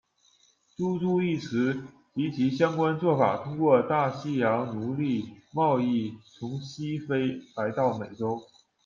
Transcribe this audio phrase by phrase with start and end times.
[0.75, 1.79] 朱朱一词
[2.15, 8.41] 及其相关做法，通过大西洋奴隶贸易从西非来到美洲。